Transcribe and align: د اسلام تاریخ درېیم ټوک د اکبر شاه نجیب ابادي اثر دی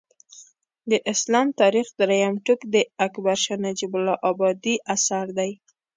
د 0.91 0.91
اسلام 1.13 1.47
تاریخ 1.61 1.87
درېیم 1.99 2.33
ټوک 2.45 2.61
د 2.75 2.77
اکبر 3.05 3.35
شاه 3.45 3.59
نجیب 3.65 3.93
ابادي 4.29 4.75
اثر 4.93 5.25
دی 5.37 5.51